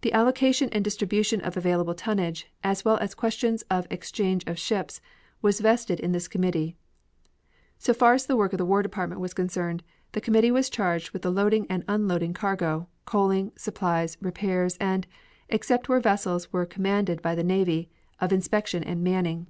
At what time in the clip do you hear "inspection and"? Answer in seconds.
18.32-19.04